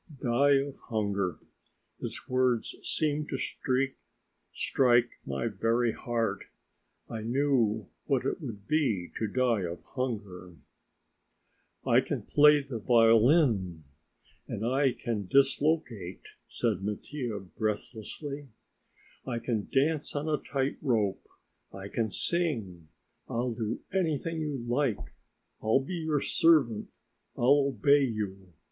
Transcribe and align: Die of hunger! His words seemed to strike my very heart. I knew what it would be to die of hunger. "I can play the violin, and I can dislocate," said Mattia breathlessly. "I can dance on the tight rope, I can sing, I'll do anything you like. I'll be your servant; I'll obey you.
Die 0.19 0.53
of 0.53 0.77
hunger! 0.89 1.37
His 1.99 2.27
words 2.27 2.75
seemed 2.81 3.29
to 3.29 3.89
strike 4.53 5.09
my 5.27 5.47
very 5.47 5.91
heart. 5.91 6.45
I 7.07 7.21
knew 7.21 7.87
what 8.05 8.25
it 8.25 8.41
would 8.41 8.65
be 8.65 9.11
to 9.19 9.27
die 9.27 9.61
of 9.61 9.83
hunger. 9.83 10.55
"I 11.85 12.01
can 12.01 12.23
play 12.23 12.61
the 12.61 12.79
violin, 12.79 13.83
and 14.47 14.65
I 14.65 14.91
can 14.93 15.27
dislocate," 15.27 16.29
said 16.47 16.81
Mattia 16.81 17.39
breathlessly. 17.39 18.47
"I 19.27 19.37
can 19.37 19.67
dance 19.71 20.15
on 20.15 20.25
the 20.25 20.39
tight 20.39 20.77
rope, 20.81 21.27
I 21.71 21.89
can 21.89 22.09
sing, 22.09 22.87
I'll 23.29 23.53
do 23.53 23.81
anything 23.93 24.41
you 24.41 24.65
like. 24.67 25.13
I'll 25.61 25.79
be 25.79 25.93
your 25.97 26.21
servant; 26.21 26.89
I'll 27.37 27.67
obey 27.75 28.01
you. 28.03 28.51